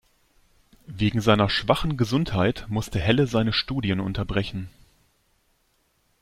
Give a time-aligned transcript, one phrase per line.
[0.87, 4.67] Wegen seiner schwachen Gesundheit musste Helle seine Studien unterbrechen.